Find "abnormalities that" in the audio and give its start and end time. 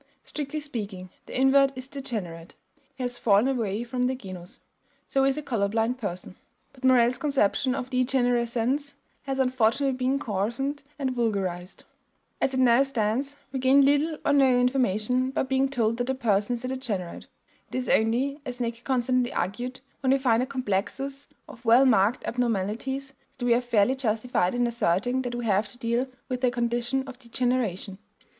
22.25-23.45